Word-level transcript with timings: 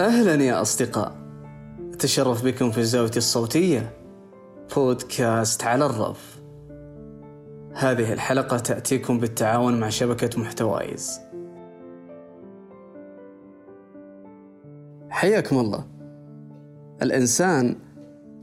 أهلا 0.00 0.44
يا 0.44 0.62
أصدقاء. 0.62 1.16
أتشرف 1.92 2.44
بكم 2.44 2.70
في 2.70 2.78
الزاوية 2.78 3.10
الصوتية 3.16 3.92
بودكاست 4.76 5.64
على 5.64 5.86
الرف. 5.86 6.42
هذه 7.74 8.12
الحلقة 8.12 8.58
تأتيكم 8.58 9.18
بالتعاون 9.18 9.80
مع 9.80 9.88
شبكة 9.88 10.40
محتوايز. 10.40 11.20
حياكم 15.10 15.58
الله. 15.58 15.84
الإنسان 17.02 17.76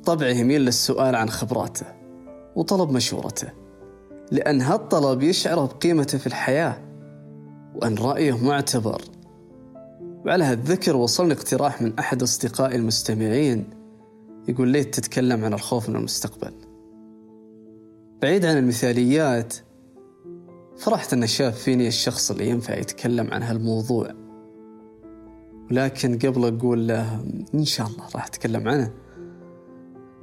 طبعه 0.05 0.27
يميل 0.27 0.61
للسؤال 0.61 1.15
عن 1.15 1.29
خبراته 1.29 1.85
وطلب 2.55 2.91
مشورته 2.91 3.49
لأن 4.31 4.61
هالطلب 4.61 5.23
يشعره 5.23 5.65
بقيمته 5.65 6.17
في 6.17 6.27
الحياة. 6.27 6.86
وأن 7.77 7.95
رأيه 7.95 8.45
معتبر 8.45 9.01
وعلى 10.25 10.43
هالذكر 10.43 10.95
وصلني 10.95 11.33
اقتراح 11.33 11.81
من 11.81 11.99
أحد 11.99 12.21
أصدقائي 12.21 12.75
المستمعين. 12.75 13.69
يقول 14.47 14.67
ليت 14.67 14.95
تتكلم 14.95 15.45
عن 15.45 15.53
الخوف 15.53 15.89
من 15.89 15.95
المستقبل. 15.95 16.53
بعيد 18.21 18.45
عن 18.45 18.57
المثاليات 18.57 19.53
فرحت 20.77 21.13
أنه 21.13 21.25
شاف 21.25 21.59
فيني 21.59 21.87
الشخص 21.87 22.31
اللي 22.31 22.49
ينفع 22.49 22.77
يتكلم 22.77 23.33
عن 23.33 23.43
هالموضوع. 23.43 24.07
ولكن 25.71 26.19
قبل 26.19 26.57
أقول 26.57 26.87
له 26.87 27.25
إن 27.53 27.65
شاء 27.65 27.87
الله 27.87 28.03
راح 28.15 28.25
أتكلم 28.25 28.67
عنه. 28.67 28.93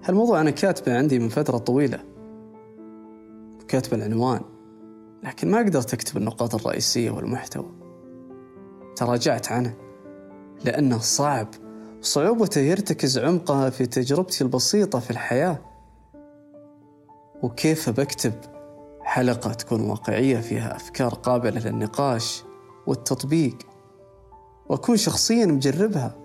هالموضوع 0.05 0.41
أنا 0.41 0.51
كاتبه 0.51 0.99
عندي 0.99 1.19
من 1.19 1.29
فترة 1.29 1.59
طويلة. 1.59 1.99
وكاتب 3.63 3.95
العنوان. 3.95 4.41
لكن 5.25 5.51
ما 5.51 5.59
قدرت 5.59 5.95
أكتب 5.95 6.17
النقاط 6.17 6.55
الرئيسية 6.55 7.11
والمحتوى. 7.11 7.67
تراجعت 8.97 9.53
عنه 9.53 9.75
لأنه 10.65 10.99
صعب. 10.99 11.49
وصعوبته 12.01 12.61
يرتكز 12.61 13.19
عمقها 13.19 13.71
في 13.71 13.87
تجربتي 13.87 14.45
البسيطة 14.45 14.99
في 14.99 15.11
الحياة. 15.11 15.59
وكيف 17.43 17.91
بكتب 17.91 18.33
حلقة 19.01 19.53
تكون 19.53 19.81
واقعية 19.81 20.41
فيها 20.41 20.77
أفكار 20.77 21.15
قابلة 21.15 21.61
للنقاش 21.61 22.45
والتطبيق. 22.87 23.59
وأكون 24.69 24.97
شخصيا 24.97 25.47
مجربها 25.47 26.17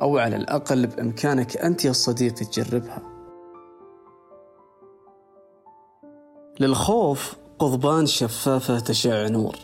أو 0.00 0.18
على 0.18 0.36
الأقل 0.36 0.86
بإمكانك 0.86 1.56
أنت 1.56 1.84
يا 1.84 1.92
صديقي 1.92 2.44
تجربها. 2.44 3.02
للخوف 6.60 7.36
قضبان 7.58 8.06
شفافة 8.06 8.78
تشع 8.78 9.28
نور 9.28 9.56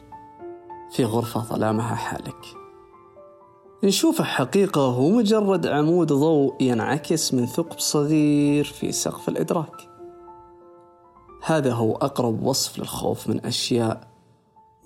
في 0.91 1.05
غرفة 1.05 1.41
ظلامها 1.41 1.95
حالك. 1.95 2.57
نشوفه 3.85 4.25
حقيقة 4.25 4.81
هو 4.81 5.09
مجرد 5.09 5.67
عمود 5.67 6.13
ضوء 6.13 6.55
ينعكس 6.61 7.35
من 7.35 7.47
ثقب 7.47 7.79
صغير 7.79 8.65
في 8.65 8.93
سقف 8.93 9.29
الإدراك. 9.29 9.89
هذا 11.45 11.73
هو 11.73 11.95
أقرب 11.95 12.43
وصف 12.43 12.79
للخوف 12.79 13.29
من 13.29 13.47
أشياء 13.47 14.09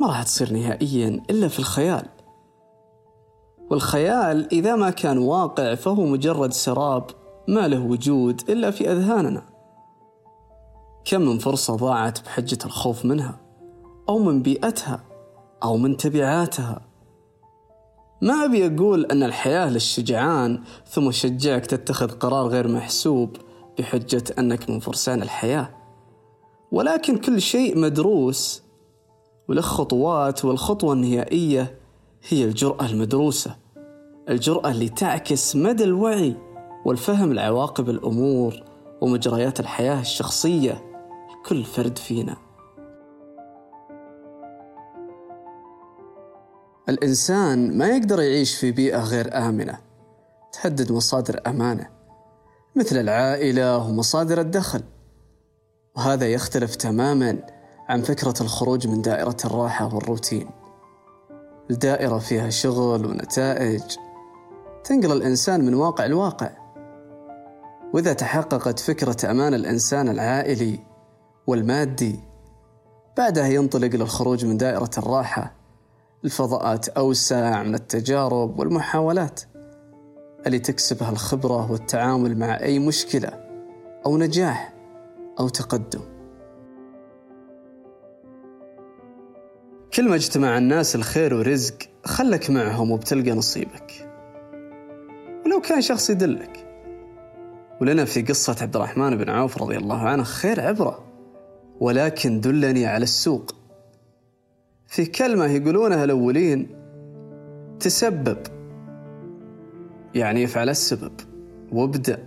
ما 0.00 0.06
راح 0.06 0.22
تصير 0.22 0.52
نهائيا 0.52 1.22
إلا 1.30 1.48
في 1.48 1.58
الخيال. 1.58 2.06
والخيال 3.70 4.52
إذا 4.52 4.76
ما 4.76 4.90
كان 4.90 5.18
واقع 5.18 5.74
فهو 5.74 6.06
مجرد 6.06 6.52
سراب 6.52 7.04
ما 7.48 7.68
له 7.68 7.80
وجود 7.80 8.50
إلا 8.50 8.70
في 8.70 8.92
أذهاننا. 8.92 9.57
كم 11.10 11.20
من 11.20 11.38
فرصة 11.38 11.76
ضاعت 11.76 12.24
بحجة 12.24 12.58
الخوف 12.64 13.04
منها 13.04 13.40
أو 14.08 14.18
من 14.18 14.42
بيئتها 14.42 15.04
أو 15.62 15.76
من 15.76 15.96
تبعاتها. 15.96 16.80
ما 18.22 18.44
أبي 18.44 18.66
أقول 18.66 19.06
أن 19.06 19.22
الحياة 19.22 19.70
للشجعان 19.70 20.62
ثم 20.86 21.10
شجعك 21.10 21.66
تتخذ 21.66 22.10
قرار 22.10 22.46
غير 22.46 22.68
محسوب 22.68 23.36
بحجة 23.78 24.24
أنك 24.38 24.70
من 24.70 24.80
فرسان 24.80 25.22
الحياة. 25.22 25.68
ولكن 26.72 27.18
كل 27.18 27.40
شيء 27.40 27.78
مدروس 27.78 28.62
وله 29.48 29.62
خطوات 29.62 30.44
والخطوة 30.44 30.92
النهائية 30.92 31.78
هي 32.28 32.44
الجرأة 32.44 32.86
المدروسة 32.86 33.56
الجرأة 34.28 34.70
اللي 34.70 34.88
تعكس 34.88 35.56
مدى 35.56 35.84
الوعي 35.84 36.34
والفهم 36.84 37.32
لعواقب 37.32 37.90
الأمور 37.90 38.62
ومجريات 39.00 39.60
الحياة 39.60 40.00
الشخصية. 40.00 40.87
لكل 41.48 41.64
فرد 41.64 41.98
فينا. 41.98 42.36
الإنسان 46.88 47.78
ما 47.78 47.86
يقدر 47.88 48.20
يعيش 48.20 48.56
في 48.56 48.70
بيئة 48.70 49.00
غير 49.00 49.36
آمنة 49.36 49.78
تهدد 50.52 50.92
مصادر 50.92 51.40
أمانة 51.46 51.88
مثل 52.76 53.00
العائلة 53.00 53.76
ومصادر 53.76 54.40
الدخل. 54.40 54.82
وهذا 55.96 56.26
يختلف 56.26 56.76
تماما 56.76 57.38
عن 57.88 58.02
فكرة 58.02 58.34
الخروج 58.40 58.86
من 58.86 59.02
دائرة 59.02 59.36
الراحة 59.44 59.94
والروتين. 59.94 60.50
الدائرة 61.70 62.18
فيها 62.18 62.50
شغل 62.50 63.06
ونتائج 63.06 63.82
تنقل 64.84 65.12
الإنسان 65.12 65.64
من 65.64 65.74
واقع 65.74 66.06
لواقع. 66.06 66.50
وإذا 67.94 68.12
تحققت 68.12 68.78
فكرة 68.78 69.30
أمان 69.30 69.54
الإنسان 69.54 70.08
العائلي 70.08 70.87
والمادي. 71.48 72.20
بعدها 73.16 73.46
ينطلق 73.46 73.96
للخروج 73.96 74.44
من 74.44 74.56
دائرة 74.56 74.90
الراحة. 74.98 75.54
الفضاءات 76.24 76.88
أوسع 76.88 77.62
من 77.62 77.74
التجارب 77.74 78.58
والمحاولات. 78.58 79.40
اللي 80.46 80.58
تكسبها 80.58 81.10
الخبرة 81.10 81.72
والتعامل 81.72 82.38
مع 82.38 82.60
أي 82.60 82.78
مشكلة 82.78 83.28
أو 84.06 84.18
نجاح 84.18 84.74
أو 85.40 85.48
تقدم. 85.48 86.00
كل 89.94 90.08
ما 90.08 90.14
اجتمع 90.14 90.58
الناس 90.58 90.94
الخير 90.94 91.34
ورزق 91.34 91.74
خلك 92.04 92.50
معهم 92.50 92.90
وبتلقى 92.90 93.30
نصيبك. 93.30 94.10
ولو 95.46 95.60
كان 95.60 95.80
شخص 95.80 96.10
يدلك. 96.10 96.66
ولنا 97.80 98.04
في 98.04 98.22
قصة 98.22 98.56
عبد 98.60 98.76
الرحمن 98.76 99.16
بن 99.16 99.30
عوف 99.30 99.62
رضي 99.62 99.76
الله 99.76 100.08
عنه 100.08 100.22
خير 100.22 100.60
عبرة. 100.60 101.07
ولكن 101.80 102.40
دلني 102.40 102.86
على 102.86 103.02
السوق. 103.02 103.54
في 104.86 105.06
كلمة 105.06 105.46
يقولونها 105.46 106.04
الأولين 106.04 106.68
تسبب. 107.80 108.38
يعني 110.14 110.44
افعل 110.44 110.68
السبب 110.68 111.12
وابدأ. 111.72 112.26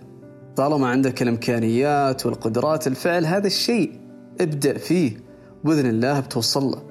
طالما 0.56 0.88
عندك 0.88 1.22
الإمكانيات 1.22 2.26
والقدرات 2.26 2.88
الفعل 2.88 3.26
هذا 3.26 3.48
الشيء 3.48 4.00
ابدأ 4.42 4.78
فيه. 4.78 5.18
بإذن 5.64 5.86
الله 5.86 6.20
بتوصل 6.20 6.64
له. 6.64 6.84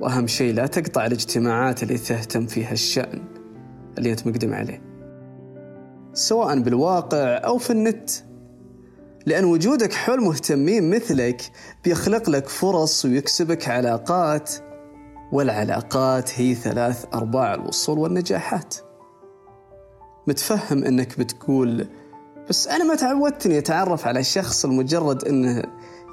وأهم 0.00 0.26
شيء 0.26 0.54
لا 0.54 0.66
تقطع 0.66 1.06
الاجتماعات 1.06 1.82
اللي 1.82 1.98
تهتم 1.98 2.46
فيها 2.46 2.72
الشأن 2.72 3.24
اللي 3.98 4.10
أنت 4.10 4.26
مقدم 4.26 4.54
عليه. 4.54 4.82
سواء 6.12 6.60
بالواقع 6.60 7.18
أو 7.18 7.58
في 7.58 7.70
النت. 7.70 8.10
لأن 9.26 9.44
وجودك 9.44 9.92
حول 9.92 10.20
مهتمين 10.20 10.90
مثلك 10.90 11.52
بيخلق 11.84 12.30
لك 12.30 12.48
فرص 12.48 13.04
ويكسبك 13.04 13.68
علاقات 13.68 14.50
والعلاقات 15.32 16.40
هي 16.40 16.54
ثلاث 16.54 17.04
أرباع 17.14 17.54
الوصول 17.54 17.98
والنجاحات. 17.98 18.74
متفهم 20.26 20.84
أنك 20.84 21.18
بتقول 21.18 21.86
بس 22.48 22.68
أنا 22.68 22.84
ما 22.84 22.94
تعودت 22.94 23.46
أني 23.46 23.58
أتعرف 23.58 24.06
على 24.06 24.24
شخص 24.24 24.66
لمجرد 24.66 25.24
أنه 25.24 25.62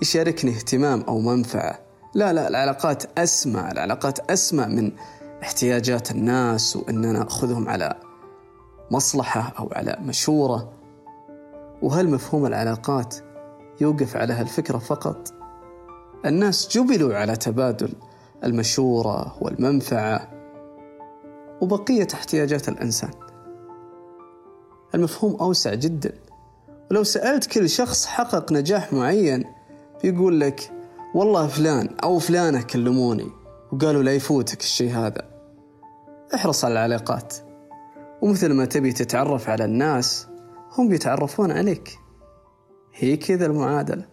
يشاركني 0.02 0.52
اهتمام 0.52 1.02
أو 1.02 1.20
منفعة. 1.20 1.80
لا 2.14 2.34
لا 2.34 2.48
العلاقات 2.48 3.04
أسمى 3.18 3.72
العلاقات 3.72 4.31
أسمى 4.31 4.66
من 4.66 4.92
احتياجات 5.44 6.12
الناس 6.12 6.75
وأننا 6.75 7.12
نأخذهم 7.12 7.69
على 7.69 7.96
مصلحة 8.92 9.54
أو 9.60 9.69
على 9.75 9.98
مشورة. 10.01 10.74
وهل 11.86 12.10
مفهوم 12.10 12.46
العلاقات 12.46 13.16
يوقف 13.82 14.18
على 14.18 14.34
هالفكرة 14.34 14.78
فقط؟ 14.78 15.34
الناس 16.26 16.78
جبلوا 16.78 17.16
على 17.16 17.36
تبادل 17.36 17.94
المشورة 18.44 19.38
والمنفعة 19.42 20.30
وبقية 21.62 22.08
احتياجات 22.14 22.70
الإنسان. 22.70 23.12
المفهوم 24.96 25.36
أوسع 25.36 25.74
جدا. 25.74 26.14
ولو 26.92 27.04
سألت 27.04 27.46
كل 27.46 27.70
شخص 27.70 28.06
حقق 28.06 28.52
نجاح 28.52 28.94
معين 28.94 29.44
بيقول 30.04 30.40
لك 30.40 30.72
والله 31.16 31.48
فلان 31.48 31.90
أو 32.04 32.20
فلانة 32.20 32.62
كلموني 32.62 33.32
وقالوا 33.72 34.04
لا 34.04 34.16
يفوتك 34.16 34.60
الشيء 34.60 34.92
هذا. 34.92 35.28
احرص 36.36 36.66
على 36.66 36.72
العلاقات. 36.72 37.36
ومثل 38.22 38.54
ما 38.54 38.66
تبي 38.66 38.92
تتعرف 38.92 39.50
على 39.50 39.66
الناس 39.66 40.28
هم 40.71 40.89
بيتعرفون 40.89 41.51
عليك. 41.51 42.00
هي 42.94 43.17
كذا 43.17 43.45
المعادلة. 43.45 44.06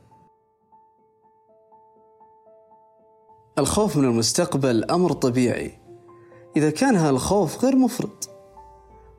الخوف 3.59 3.97
من 3.97 4.05
المستقبل 4.05 4.85
أمر 4.85 5.13
طبيعي. 5.13 5.73
إذا 6.57 6.71
كان 6.71 6.97
هالخوف 6.97 7.65
غير 7.65 7.77
مفرط. 7.77 8.31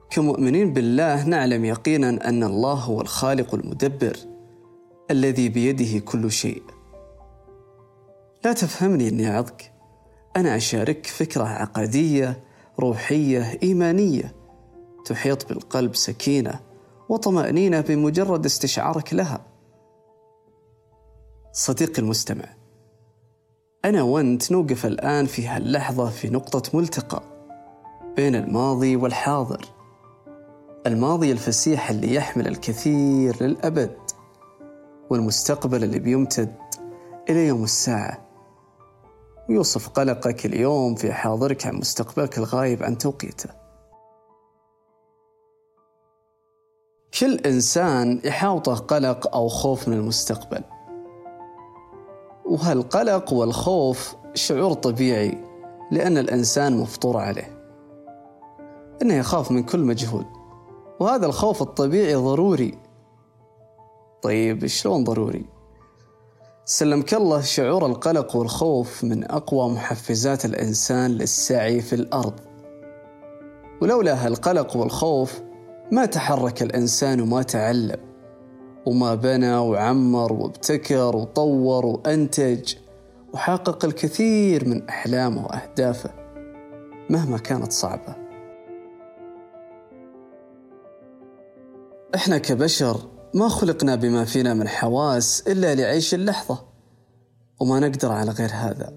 كمؤمنين 0.10 0.74
بالله 0.74 1.28
نعلم 1.28 1.66
يقينا 1.66 2.30
أن 2.30 2.44
الله 2.44 2.74
هو 2.74 3.02
الخالق 3.02 3.56
المدبر 3.56 4.18
الذي 5.12 5.50
بيده 5.50 6.00
كل 6.00 6.32
شيء. 6.32 6.64
لا 8.46 8.54
تفهمني 8.54 9.10
أني 9.10 9.36
أعظك 9.36 9.74
أنا 10.36 10.56
أشارك 10.56 11.06
فكرة 11.06 11.44
عقدية 11.44 12.44
روحية 12.80 13.60
إيمانية 13.64 14.36
تحيط 15.06 15.50
بالقلب 15.50 15.96
سكينة. 15.96 16.73
وطمأنينة 17.10 17.82
بمجرد 17.82 18.46
استشعارك 18.46 19.14
لها. 19.14 19.42
صديقي 21.52 22.02
المستمع 22.02 22.46
أنا 23.86 24.02
وأنت 24.02 24.52
نوقف 24.52 24.86
الآن 24.86 25.26
في 25.26 25.48
هاللحظة 25.48 26.10
في 26.10 26.30
نقطة 26.30 26.78
ملتقى 26.78 27.24
بين 28.16 28.36
الماضي 28.36 28.96
والحاضر. 28.96 29.66
الماضي 30.88 31.32
الفسيح 31.32 31.90
اللي 31.90 32.16
يحمل 32.16 32.48
الكثير 32.48 33.44
للأبد 33.44 33.98
والمستقبل 35.10 35.84
اللي 35.84 36.00
بيمتد 36.00 36.56
إلى 37.30 37.48
يوم 37.48 37.64
الساعة. 37.64 38.28
ويوصف 39.50 39.90
قلقك 39.90 40.46
اليوم 40.46 40.96
في 40.96 41.14
حاضرك 41.14 41.68
عن 41.68 41.76
مستقبلك 41.76 42.38
الغايب 42.38 42.84
عن 42.84 42.98
توقيته. 42.98 43.63
كل 47.24 47.40
إنسان 47.46 48.22
يحاوطه 48.24 48.76
قلق 48.76 49.36
أو 49.36 49.48
خوف 49.48 49.88
من 49.88 49.94
المستقبل. 49.98 50.64
وهالقلق 52.46 53.34
والخوف 53.34 54.16
شعور 54.34 54.74
طبيعي 54.74 55.38
لأن 55.92 56.18
الإنسان 56.18 56.78
مفطور 56.78 57.18
عليه. 57.18 57.66
إنه 59.02 59.14
يخاف 59.14 59.52
من 59.52 59.64
كل 59.64 59.80
مجهول 59.80 60.26
وهذا 61.00 61.26
الخوف 61.26 61.62
الطبيعي 61.62 62.16
ضروري. 62.16 62.78
طيب 64.22 64.66
شلون 64.66 65.04
ضروري؟ 65.04 65.46
سلمك 66.66 67.14
الله 67.14 67.42
شعور 67.42 67.86
القلق 67.86 68.36
والخوف 68.36 69.04
من 69.04 69.32
أقوى 69.32 69.70
محفزات 69.70 70.46
الإنسان 70.46 71.12
للسعي 71.12 71.82
في 71.82 71.94
الأرض. 71.94 72.40
ولولا 73.82 74.26
هالقلق 74.26 74.78
والخوف 74.78 75.42
ما 75.94 76.06
تحرك 76.06 76.62
الإنسان 76.62 77.22
وما 77.22 77.42
تعلم 77.42 78.00
وما 78.86 79.16
بنى 79.16 79.56
وعمر 79.56 80.34
وابتكر 80.34 81.16
وطور 81.16 81.86
وأنتج 81.86 82.76
وحقق 83.34 83.86
الكثير 83.86 84.68
من 84.68 84.90
أحلامه 84.90 85.46
وأهدافه 85.46 86.10
مهما 87.10 87.38
كانت 87.38 87.72
صعبة. 87.72 88.16
إحنا 92.16 92.38
كبشر 92.38 92.98
ما 93.34 93.48
خلقنا 93.48 93.96
بما 93.96 94.26
فينا 94.26 94.54
من 94.54 94.68
حواس 94.68 95.44
إلا 95.48 95.76
لعيش 95.76 96.14
اللحظة 96.14 96.60
وما 97.60 97.80
نقدر 97.80 98.12
على 98.12 98.32
غير 98.32 98.50
هذا. 98.54 98.94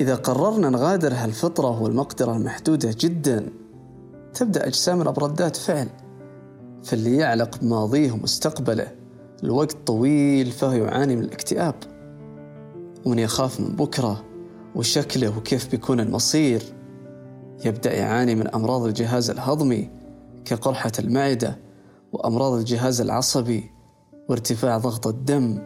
إذا 0.00 0.14
قررنا 0.14 0.70
نغادر 0.70 1.12
هالفطرة 1.14 1.82
والمقدرة 1.82 2.32
المحدودة 2.32 2.94
جدا 2.98 3.63
تبدأ 4.34 4.66
أجسامنا 4.66 5.10
بردات 5.10 5.56
فعل 5.56 5.88
فاللي 6.84 7.16
يعلق 7.16 7.58
بماضيه 7.58 8.12
ومستقبله 8.12 8.92
الوقت 9.44 9.76
طويل 9.86 10.50
فهو 10.50 10.72
يعاني 10.72 11.16
من 11.16 11.22
الاكتئاب 11.22 11.74
ومن 13.04 13.18
يخاف 13.18 13.60
من 13.60 13.76
بكرة 13.76 14.24
وشكله 14.74 15.38
وكيف 15.38 15.70
بيكون 15.70 16.00
المصير 16.00 16.62
يبدأ 17.64 17.94
يعاني 17.94 18.34
من 18.34 18.54
أمراض 18.54 18.82
الجهاز 18.82 19.30
الهضمي 19.30 19.90
كقرحة 20.44 20.92
المعدة 20.98 21.58
وأمراض 22.12 22.52
الجهاز 22.52 23.00
العصبي 23.00 23.70
وارتفاع 24.28 24.78
ضغط 24.78 25.06
الدم 25.06 25.58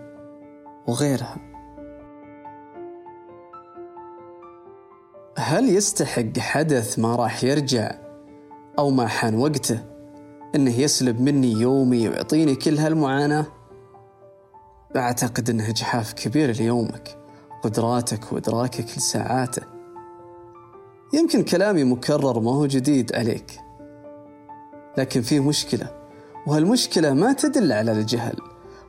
وغيرها. 0.88 1.36
هل 5.38 5.68
يستحق 5.68 6.38
حدث 6.38 6.98
ما 6.98 7.16
راح 7.16 7.44
يرجع؟ 7.44 8.07
أو 8.78 8.90
ما 8.90 9.06
حان 9.06 9.34
وقته. 9.34 9.84
إنه 10.54 10.80
يسلب 10.80 11.20
مني 11.20 11.52
يومي 11.52 12.08
ويعطيني 12.08 12.54
كل 12.54 12.78
هالمعاناة؟ 12.78 13.46
أعتقد 14.96 15.50
إنه 15.50 15.70
جحاف 15.70 16.12
كبير 16.12 16.50
ليومك. 16.50 17.18
قدراتك 17.62 18.32
وإدراكك 18.32 18.86
لساعاته. 18.96 19.62
يمكن 21.14 21.42
كلامي 21.42 21.84
مكرر 21.84 22.40
ما 22.40 22.50
هو 22.50 22.66
جديد 22.66 23.14
عليك. 23.14 23.60
لكن 24.98 25.22
فيه 25.22 25.40
مشكلة 25.40 25.90
وهالمشكلة 26.46 27.14
ما 27.14 27.32
تدل 27.32 27.72
على 27.72 27.92
الجهل 27.92 28.36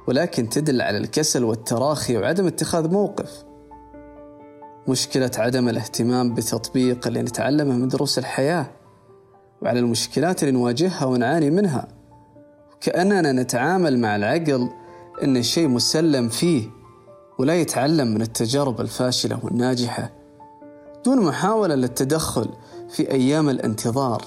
ولكن 0.07 0.49
تدل 0.49 0.81
على 0.81 0.97
الكسل 0.97 1.43
والتراخي 1.43 2.17
وعدم 2.17 2.47
اتخاذ 2.47 2.91
موقف. 2.91 3.45
مشكلة 4.87 5.31
عدم 5.37 5.69
الاهتمام 5.69 6.33
بتطبيق 6.33 7.07
اللي 7.07 7.21
نتعلمه 7.21 7.73
من 7.73 7.87
دروس 7.87 8.19
الحياة. 8.19 8.78
وعلى 9.61 9.79
المشكلات 9.79 10.43
اللي 10.43 10.53
نواجهها 10.53 11.05
ونعاني 11.05 11.49
منها. 11.49 11.87
كأننا 12.81 13.31
نتعامل 13.31 13.99
مع 13.99 14.15
العقل 14.15 14.69
إن 15.23 15.37
الشيء 15.37 15.67
مسلم 15.67 16.29
فيه 16.29 16.69
ولا 17.39 17.55
يتعلم 17.55 18.07
من 18.07 18.21
التجارب 18.21 18.81
الفاشلة 18.81 19.39
والناجحة. 19.43 20.11
دون 21.05 21.25
محاولة 21.25 21.75
للتدخل 21.75 22.49
في 22.89 23.11
أيام 23.11 23.49
الانتظار. 23.49 24.23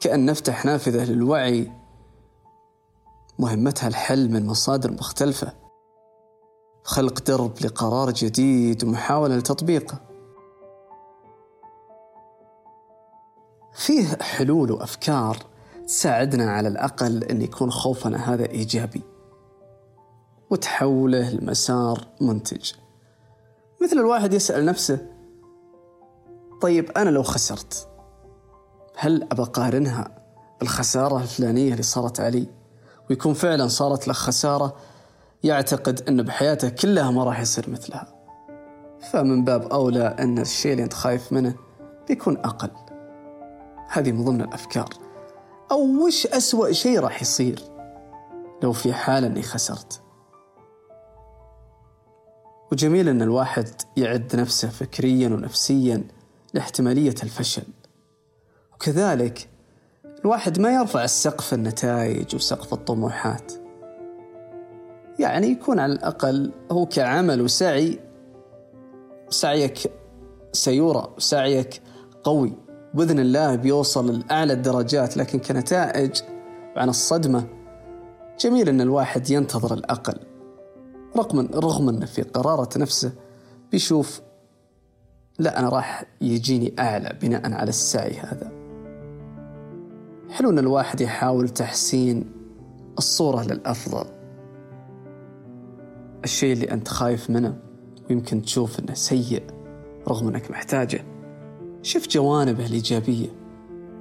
كأن 0.00 0.26
نفتح 0.26 0.64
نافذة 0.64 1.04
للوعي. 1.04 1.72
مهمتها 3.38 3.88
الحل 3.88 4.30
من 4.30 4.46
مصادر 4.46 4.92
مختلفة. 4.92 5.52
خلق 6.84 7.22
درب 7.22 7.52
لقرار 7.64 8.10
جديد 8.10 8.84
ومحاولة 8.84 9.36
لتطبيقه. 9.36 10.07
فيه 13.88 14.16
حلول 14.20 14.72
وأفكار 14.72 15.36
تساعدنا 15.86 16.50
على 16.50 16.68
الأقل 16.68 17.24
أن 17.24 17.42
يكون 17.42 17.70
خوفنا 17.70 18.34
هذا 18.34 18.46
إيجابي 18.50 19.02
وتحوله 20.50 21.30
لمسار 21.30 22.06
منتج. 22.20 22.72
مثل 23.82 23.96
الواحد 23.96 24.32
يسأل 24.32 24.64
نفسه 24.64 25.06
طيب 26.60 26.90
أنا 26.90 27.10
لو 27.10 27.22
خسرت 27.22 27.88
هل 28.96 29.22
أبى 29.32 29.42
أقارنها 29.42 30.22
بالخسارة 30.60 31.22
الفلانية 31.22 31.72
اللي 31.72 31.82
صارت 31.82 32.20
علي؟ 32.20 32.46
ويكون 33.10 33.34
فعلا 33.34 33.68
صارت 33.68 34.08
له 34.08 34.14
خسارة 34.14 34.76
يعتقد 35.42 36.08
أن 36.08 36.22
بحياته 36.22 36.68
كلها 36.68 37.10
ما 37.10 37.24
راح 37.24 37.40
يصير 37.40 37.70
مثلها. 37.70 38.14
فمن 39.12 39.44
باب 39.44 39.62
أولى 39.62 40.06
أن 40.18 40.38
الشيء 40.38 40.72
اللي 40.72 40.84
أنت 40.84 40.94
خايف 40.94 41.32
منه 41.32 41.54
بيكون 42.08 42.36
أقل. 42.36 42.87
هذه 43.88 44.12
من 44.12 44.24
ضمن 44.24 44.40
الأفكار. 44.40 44.88
أو 45.70 46.06
وش 46.06 46.26
أسوأ 46.26 46.72
شيء 46.72 47.00
راح 47.00 47.22
يصير 47.22 47.62
لو 48.62 48.72
في 48.72 48.92
حال 48.92 49.24
أني 49.24 49.42
خسرت؟ 49.42 50.02
وجميل 52.72 53.08
أن 53.08 53.22
الواحد 53.22 53.68
يعد 53.96 54.36
نفسه 54.36 54.68
فكريا 54.68 55.28
ونفسيا 55.28 56.04
لاحتمالية 56.54 57.14
الفشل. 57.22 57.62
وكذلك 58.74 59.48
الواحد 60.20 60.60
ما 60.60 60.74
يرفع 60.74 61.04
السقف 61.04 61.54
النتائج 61.54 62.34
وسقف 62.34 62.72
الطموحات. 62.72 63.52
يعني 65.18 65.46
يكون 65.46 65.78
على 65.78 65.92
الأقل 65.92 66.52
هو 66.72 66.86
كعمل 66.86 67.42
وسعي 67.42 67.98
سعيك 69.30 69.78
سيورى 70.52 71.14
وسعيك 71.16 71.82
قوي. 72.24 72.67
بإذن 72.94 73.18
الله 73.18 73.54
بيوصل 73.54 74.18
لأعلى 74.18 74.52
الدرجات 74.52 75.16
لكن 75.16 75.38
كنتائج 75.38 76.20
عن 76.76 76.88
الصدمة 76.88 77.44
جميل 78.40 78.68
أن 78.68 78.80
الواحد 78.80 79.30
ينتظر 79.30 79.74
الأقل 79.74 80.18
رغم 81.16 81.48
رغم 81.54 81.88
أنه 81.88 82.06
في 82.06 82.22
قرارة 82.22 82.78
نفسه 82.78 83.12
بيشوف 83.72 84.20
لا 85.38 85.58
أنا 85.58 85.68
راح 85.68 86.04
يجيني 86.20 86.74
أعلى 86.78 87.18
بناء 87.22 87.52
على 87.52 87.68
السعي 87.68 88.18
هذا. 88.18 88.52
حلو 90.30 90.50
إن 90.50 90.58
الواحد 90.58 91.00
يحاول 91.00 91.48
تحسين 91.48 92.32
الصورة 92.98 93.42
للأفضل. 93.42 94.04
الشيء 96.24 96.52
اللي 96.52 96.70
أنت 96.70 96.88
خايف 96.88 97.30
منه 97.30 97.58
ويمكن 98.10 98.42
تشوف 98.42 98.80
أنه 98.80 98.94
سيء 98.94 99.42
رغم 100.08 100.28
أنك 100.28 100.50
محتاجه. 100.50 101.17
شوف 101.82 102.08
جوانبه 102.08 102.66
الإيجابية. 102.66 103.28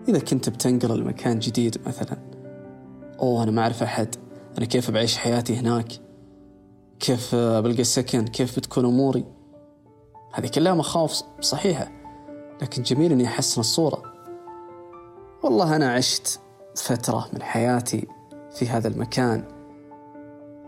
إذا 0.10 0.20
كنت 0.20 0.50
بتنقل 0.50 1.00
لمكان 1.00 1.40
جديد 1.40 1.78
مثلا. 1.88 2.18
أوه 3.20 3.44
أنا 3.44 3.52
ما 3.52 3.62
أعرف 3.62 3.84
أحد. 3.84 4.16
أنا 4.58 4.66
كيف 4.66 4.92
بعيش 4.92 5.18
حياتي 5.18 5.56
هناك؟ 5.56 5.88
كيف 7.00 7.36
بلقى 7.36 7.84
سكن 7.84 8.28
كيف 8.28 8.58
بتكون 8.60 8.86
أموري؟ 8.86 9.26
هذه 10.34 10.48
كلها 10.48 10.74
مخاوف 10.74 11.22
صحيحة. 11.42 11.92
لكن 12.62 12.84
جميل 12.84 13.12
إني 13.12 13.26
أحسن 13.26 13.62
الصورة. 13.62 14.04
والله 15.44 15.76
أنا 15.76 15.94
عشت 15.94 16.40
فترة 16.76 17.28
من 17.34 17.42
حياتي 17.42 18.08
في 18.52 18.68
هذا 18.68 18.88
المكان. 18.88 19.44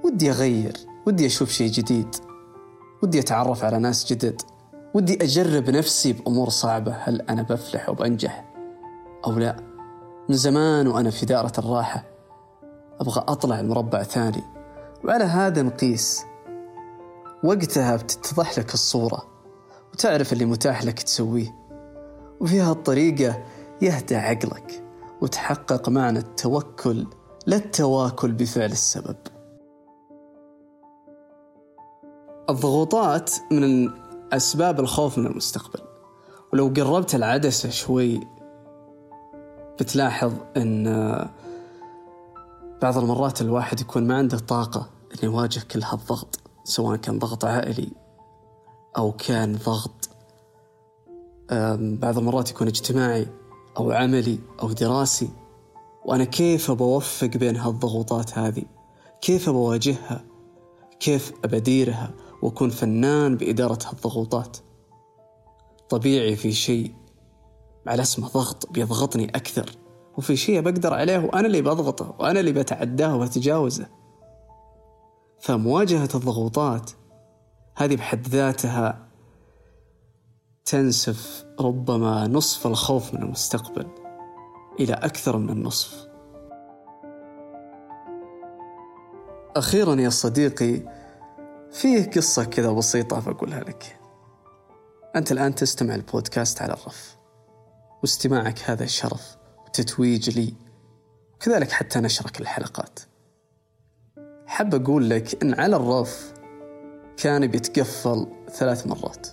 ودي 0.04 0.30
أغير 0.32 0.78
ودي 1.08 1.25
أشوف 1.25 1.50
شيء 1.50 1.72
جديد. 1.72 2.16
ودي 3.04 3.20
أتعرف 3.20 3.63
على 3.63 3.80
ناس 3.80 4.13
جدد. 4.13 4.42
ودي 4.93 5.24
أجرب 5.24 5.69
نفسي 5.69 6.13
بأمور 6.13 6.50
صعبة. 6.50 6.91
هل 6.91 7.22
أنا 7.22 7.41
بفلح 7.41 7.89
وبنجح 7.89 8.53
أو 9.27 9.31
لا؟ 9.31 9.55
من 10.29 10.36
زمان 10.36 10.88
وأنا 10.88 11.10
في 11.10 11.25
دائرة 11.25 11.51
الراحة 11.58 12.03
أبغى 13.00 13.24
أطلع 13.27 13.62
مربع 13.62 14.03
ثاني. 14.03 14.43
وعلى 15.05 15.24
هذا 15.24 15.62
نقيس. 15.62 16.25
وقتها 17.43 17.96
بتتضح 17.96 18.60
لك 18.60 18.74
الصورة 18.74 19.22
وتعرف 19.93 20.34
اللي 20.34 20.46
متاح 20.46 20.84
لك 20.84 21.01
تسويه. 21.01 21.55
وفي 22.41 22.60
هالطريقة 22.60 23.43
يهدى 23.81 24.15
عقلك 24.15 24.84
وتحقق 25.22 25.89
معنى 25.89 26.19
التوكل 26.19 27.08
لا 27.48 27.55
التواكل 27.55 28.31
بفعل 28.31 28.72
السبب. 28.72 29.15
الضغوطات 32.50 33.31
من 33.51 33.89
أسباب 34.34 34.80
الخوف 34.80 35.18
من 35.18 35.26
المستقبل. 35.26 35.80
ولو 36.54 36.74
قربت 36.76 37.16
العدسة 37.16 37.70
شوي 37.70 38.28
بتلاحظ 39.80 40.34
أن 40.58 40.86
بعض 42.82 42.98
المرات 42.98 43.42
الواحد 43.42 43.82
يكون 43.82 44.08
ما 44.08 44.18
عنده 44.18 44.40
طاقة 44.40 44.90
أن 45.12 45.18
يواجه 45.24 45.60
كل 45.72 45.84
هالضغط 45.84 46.40
سواء 46.64 46.96
كان 46.96 47.20
ضغط 47.20 47.46
عائلي 47.46 47.92
أو 48.98 49.12
كان 49.12 49.56
ضغط 49.66 50.10
بعض 52.02 52.18
المرات 52.18 52.50
يكون 52.50 52.68
اجتماعي 52.68 53.28
أو 53.78 53.92
عملي 53.92 54.40
أو 54.62 54.72
دراسي. 54.72 55.30
وأنا 56.06 56.24
كيف 56.24 56.72
بوفق 56.72 57.28
بين 57.28 57.58
هالضغوطات 57.58 58.38
هذه؟ 58.38 58.64
كيف 59.22 59.50
بواجهها؟ 59.50 60.24
كيف 61.00 61.34
أبديرها 61.44 62.12
وأكون 62.41 62.69
فنان 62.69 63.38
بإدارة 63.38 63.79
هالضغوطات. 63.86 64.58
طبيعي 65.89 66.36
في 66.36 66.51
شيء 66.51 66.93
على 67.88 68.01
اسمه 68.01 68.27
ضغط 68.27 68.72
بيضغطني 68.72 69.25
أكثر 69.25 69.69
وفي 70.17 70.36
شيء 70.36 70.62
بقدر 70.62 70.93
عليه 70.93 71.19
وأنا 71.19 71.48
اللي 71.48 71.62
بضغطه 71.62 72.15
وأنا 72.19 72.39
اللي 72.39 72.51
بتعداه 72.51 73.15
وبتجاوزه 73.15 73.88
فمواجهة 75.39 76.10
الضغوطات 76.15 76.91
هذه 77.75 77.96
بحد 77.96 78.27
ذاتها 78.27 79.08
تنسف 80.65 81.46
ربما 81.60 82.27
نصف 82.27 82.67
الخوف 82.67 83.13
من 83.13 83.24
المستقبل 83.24 83.88
إلى 84.79 84.93
أكثر 84.93 85.38
من 85.38 85.50
النصف. 85.50 86.08
أخيرا 89.55 89.96
يا 89.96 90.10
صديقي 90.10 90.99
فيه 91.72 92.10
قصة 92.10 92.44
كذا 92.44 92.72
بسيطة 92.72 93.32
بقولها 93.32 93.60
لك. 93.60 94.00
أنت 95.16 95.32
الآن 95.32 95.56
تستمع 95.56 95.96
البودكاست 95.96 96.62
على 96.62 96.74
الرف 96.74 97.18
واستماعك 98.02 98.60
هذا 98.66 98.86
شرف 98.86 99.38
وتتويج 99.66 100.40
لي 100.40 100.54
وكذلك 101.34 101.72
حتى 101.72 102.00
نشرك 102.00 102.42
الحلقات. 102.42 103.00
حاب 104.48 104.76
أقول 104.76 105.10
لك 105.10 105.44
أن 105.44 105.60
على 105.60 105.76
الرف 105.76 106.34
كان 107.18 107.48
بيتقفل 107.48 108.28
ثلاث 108.52 108.88
مرات. 108.88 109.28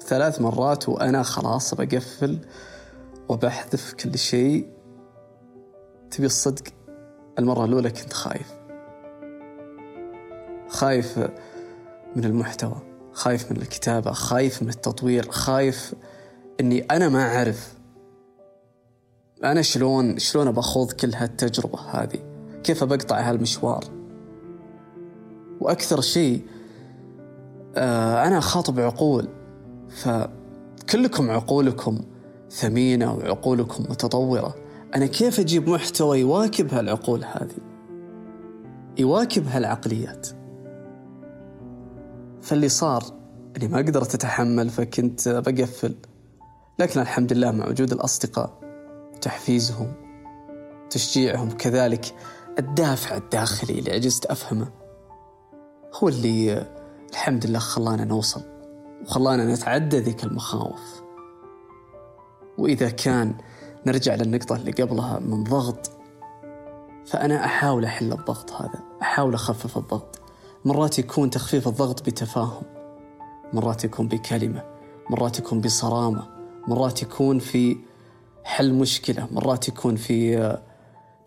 ثلاث 0.00 0.40
مرات 0.40 0.88
وأنا 0.88 1.22
خلاص 1.22 1.74
بقفل 1.74 2.38
وبحذف 3.28 3.92
كل 3.92 4.18
شيء. 4.18 4.68
تبي 6.10 6.26
الصدق؟ 6.26 6.64
المرة 7.38 7.64
الأولى 7.64 7.90
كنت 7.90 8.12
خايف. 8.12 8.52
خايف 10.68 11.18
من 12.16 12.24
المحتوى 12.24 12.76
خايف 13.12 13.50
من 13.52 13.56
الكتابة 13.56 14.12
خايف 14.12 14.62
من 14.62 14.68
التطوير 14.68 15.30
خايف 15.30 15.94
أني 16.60 16.80
أنا 16.80 17.08
ما 17.08 17.22
أعرف 17.22 17.74
أنا 19.44 19.62
شلون 19.62 20.18
شلون 20.18 20.50
بخوض 20.50 20.92
كل 20.92 21.14
هالتجربة 21.14 21.78
هذه؟ 21.78 22.18
كيف 22.64 22.84
بقطع 22.84 23.20
هالمشوار؟ 23.20 23.84
وأكثر 25.60 26.00
شيء 26.00 26.42
آه 27.76 28.26
أنا 28.26 28.40
خاطب 28.40 28.80
عقول 28.80 29.28
فكلكم 29.88 31.30
عقولكم 31.30 32.00
ثمينة 32.50 33.14
وعقولكم 33.14 33.82
متطورة. 33.82 34.54
أنا 34.94 35.06
كيف 35.06 35.40
أجيب 35.40 35.68
محتوى 35.68 36.20
يواكب 36.20 36.74
هالعقول 36.74 37.24
هذه؟ 37.24 37.58
يواكب 38.98 39.46
هالعقليات. 39.46 40.28
فاللي 42.46 42.68
صار 42.68 43.04
أني 43.56 43.68
ما 43.68 43.78
قدرت 43.78 44.14
أتحمل 44.14 44.70
فكنت 44.70 45.28
بقفل. 45.28 45.96
لكن 46.78 47.00
الحمد 47.00 47.32
لله 47.32 47.50
مع 47.50 47.68
وجود 47.68 47.92
الأصدقاء 47.92 48.60
تحفيزهم 49.20 49.92
تشجيعهم 50.90 51.50
كذلك 51.50 52.14
الدافع 52.58 53.16
الداخلي 53.16 53.78
اللي 53.78 53.92
عجزت 53.92 54.26
أفهمه 54.26 54.68
هو 55.94 56.08
اللي 56.08 56.66
الحمد 57.10 57.46
لله 57.46 57.58
خلانا 57.58 58.04
نوصل 58.04 58.42
وخلانا 59.02 59.54
نتعدى 59.54 59.98
ذيك 59.98 60.24
المخاوف. 60.24 61.02
وإذا 62.58 62.90
كان 62.90 63.34
نرجع 63.86 64.14
للنقطة 64.14 64.56
اللي 64.56 64.70
قبلها 64.70 65.18
من 65.18 65.44
ضغط 65.44 65.90
فأنا 67.06 67.44
أحاول 67.44 67.84
أحل 67.84 68.12
الضغط 68.12 68.52
هذا 68.52 68.80
أحاول 69.02 69.34
أخفف 69.34 69.78
الضغط. 69.78 70.25
مرات 70.66 70.98
يكون 70.98 71.30
تخفيف 71.30 71.68
الضغط 71.68 72.06
بتفاهم 72.06 72.62
مرات 73.52 73.84
يكون 73.84 74.08
بكلمة 74.08 74.64
مرات 75.10 75.38
يكون 75.38 75.60
بصرامة 75.60 76.28
مرات 76.68 77.02
يكون 77.02 77.38
في 77.38 77.76
حل 78.44 78.74
مشكلة 78.74 79.28
مرات 79.30 79.68
يكون 79.68 79.96
في 79.96 80.38
آه، 80.38 80.62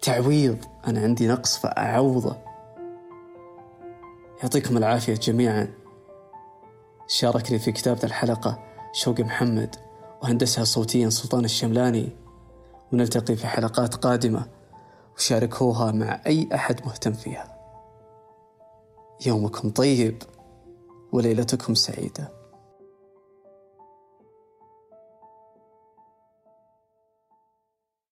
تعويض. 0.02 0.58
أنا 0.88 1.00
عندي 1.00 1.28
نقص 1.28 1.58
فأعوضه. 1.58 2.38
يعطيكم 4.42 4.78
العافية 4.78 5.14
جميعا. 5.14 5.68
شاركني 7.08 7.60
في 7.60 7.72
كتابة 7.72 8.04
الحلقة 8.04 8.60
شوقي 8.94 9.24
محمد 9.24 9.76
وهندسها 10.24 10.64
صوتيا 10.64 11.10
سلطان 11.10 11.46
الشملاني. 11.46 12.10
ونلتقي 12.94 13.36
في 13.36 13.48
حلقات 13.48 13.96
قادمة 13.96 14.46
وشاركوها 15.18 15.92
مع 15.92 16.22
أي 16.28 16.50
أحد 16.54 16.86
مهتم 16.86 17.14
فيها. 17.14 17.59
يومكم 19.26 19.70
طيب 19.70 20.24
وليلتكم 21.12 21.74
سعيدة. 21.76 22.39